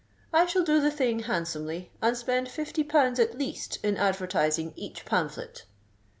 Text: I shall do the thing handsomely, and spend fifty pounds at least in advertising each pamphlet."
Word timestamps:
I 0.33 0.47
shall 0.47 0.63
do 0.63 0.81
the 0.81 0.89
thing 0.89 1.19
handsomely, 1.19 1.91
and 2.01 2.17
spend 2.17 2.49
fifty 2.49 2.83
pounds 2.83 3.19
at 3.19 3.37
least 3.37 3.77
in 3.83 3.97
advertising 3.97 4.73
each 4.75 5.05
pamphlet." 5.05 5.65